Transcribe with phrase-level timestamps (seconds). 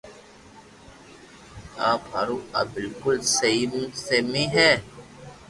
[1.89, 3.59] آپ ھارو آ بلڪول سھھي
[4.55, 4.69] ھي